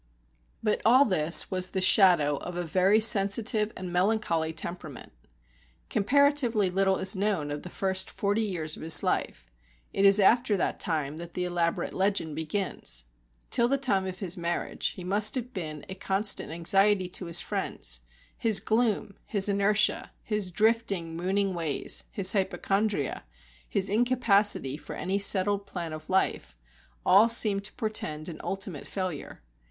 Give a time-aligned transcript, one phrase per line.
[0.63, 5.11] But all this was the shadow of a very sensitive and melancholy temperament.
[5.91, 9.45] Comparatively little is known of the first forty years of his life;
[9.93, 13.03] it is after that time that the elaborate legend begins.
[13.51, 17.39] Till the time of his marriage, he must have been a constant anxiety to his
[17.39, 17.99] friends;
[18.35, 23.23] his gloom, his inertia, his drifting mooning ways, his hypochondria,
[23.69, 26.57] his incapacity for any settled plan of life,
[27.05, 29.43] all seemed to portend an ultimate failure.